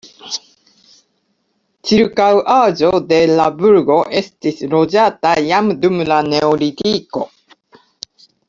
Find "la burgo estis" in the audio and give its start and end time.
3.41-4.65